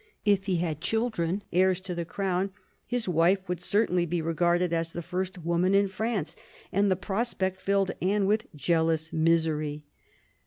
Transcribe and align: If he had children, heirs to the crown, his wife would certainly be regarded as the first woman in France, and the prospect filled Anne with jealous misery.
If 0.25 0.47
he 0.47 0.55
had 0.55 0.81
children, 0.81 1.43
heirs 1.53 1.79
to 1.81 1.93
the 1.93 2.05
crown, 2.05 2.49
his 2.87 3.07
wife 3.07 3.47
would 3.47 3.61
certainly 3.61 4.07
be 4.07 4.19
regarded 4.19 4.73
as 4.73 4.93
the 4.93 5.03
first 5.03 5.37
woman 5.37 5.75
in 5.75 5.87
France, 5.87 6.35
and 6.71 6.89
the 6.89 6.95
prospect 6.95 7.61
filled 7.61 7.91
Anne 8.01 8.25
with 8.25 8.47
jealous 8.55 9.13
misery. 9.13 9.83